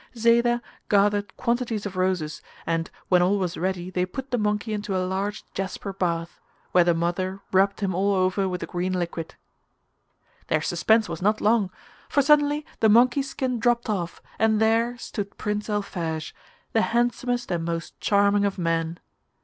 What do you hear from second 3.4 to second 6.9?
ready they put the monkey into a large jasper bath, where